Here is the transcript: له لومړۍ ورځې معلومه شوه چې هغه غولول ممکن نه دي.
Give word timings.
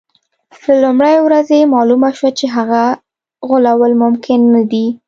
له 0.65 0.73
لومړۍ 0.83 1.15
ورځې 1.25 1.71
معلومه 1.73 2.09
شوه 2.17 2.31
چې 2.39 2.45
هغه 2.55 2.83
غولول 3.47 3.93
ممکن 4.03 4.39
نه 4.53 4.61
دي. 4.71 4.85